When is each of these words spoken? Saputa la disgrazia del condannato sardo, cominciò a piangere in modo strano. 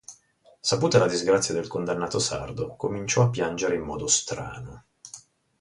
Saputa 0.61 0.97
la 0.97 1.05
disgrazia 1.07 1.53
del 1.53 1.67
condannato 1.67 2.17
sardo, 2.17 2.75
cominciò 2.75 3.21
a 3.21 3.29
piangere 3.29 3.75
in 3.75 3.83
modo 3.83 4.07
strano. 4.07 4.85